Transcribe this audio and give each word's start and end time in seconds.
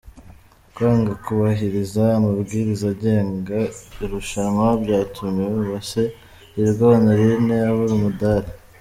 Kwanga 0.73 1.11
kubahiriza 1.23 2.03
amabwiriza 2.17 2.85
agenga 2.93 3.57
irushanwa, 4.03 4.67
byatumye 4.83 5.43
Uwase 5.57 6.03
Hirwa 6.53 6.85
Honorine 6.93 7.55
abura 7.69 7.93
umudari. 7.99 8.49